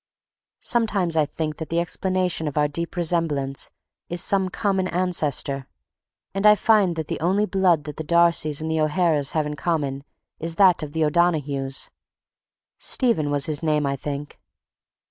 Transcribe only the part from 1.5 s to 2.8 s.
that the explanation of our